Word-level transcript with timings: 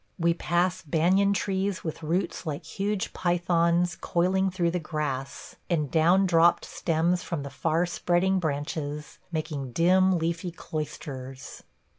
We 0.17 0.33
pass 0.33 0.81
banyan 0.81 1.31
trees 1.31 1.83
with 1.83 2.01
roots 2.01 2.43
like 2.47 2.65
huge 2.65 3.13
pythons 3.13 3.95
coiling 3.95 4.49
through 4.49 4.71
the 4.71 4.79
grass, 4.79 5.57
and 5.69 5.91
down 5.91 6.25
dropped 6.25 6.65
stems 6.65 7.21
from 7.21 7.43
the 7.43 7.51
far 7.51 7.85
spreading 7.85 8.39
branches, 8.39 9.19
making 9.31 9.73
dim, 9.73 10.17
leafy 10.17 10.49
cloisters. 10.49 11.61